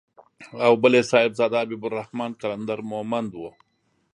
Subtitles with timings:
[0.65, 3.41] او بل يې صاحبزاده حبيب الرحمن قلندر مومند و.